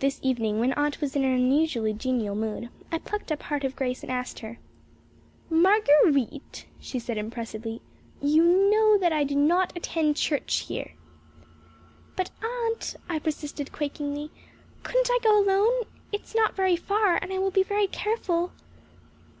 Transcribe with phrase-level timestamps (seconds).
[0.00, 3.76] This evening, when Aunt was in an unusually genial mood, I plucked up heart of
[3.76, 4.58] grace and asked her.
[5.48, 7.80] "Marguer_ite_," she said impressively,
[8.20, 10.90] "you know that I do not attend church here."
[12.16, 14.32] "But, Aunt," I persisted, quakingly,
[14.82, 15.84] "couldn't I go alone?
[16.10, 18.50] It is not very far and I will be very careful."